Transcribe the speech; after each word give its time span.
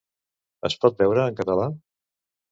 Es 0.69 0.75
pot 0.85 0.97
veure 1.03 1.25
en 1.31 1.37
català? 1.41 1.67